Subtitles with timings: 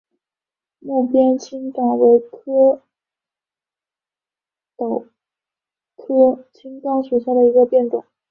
[0.79, 2.81] 睦边青冈为壳
[4.75, 5.05] 斗
[5.95, 8.03] 科青冈属下的一个变种。